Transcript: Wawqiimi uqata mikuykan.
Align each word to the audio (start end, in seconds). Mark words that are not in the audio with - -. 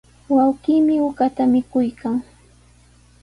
Wawqiimi 0.35 0.95
uqata 1.09 1.43
mikuykan. 1.51 2.15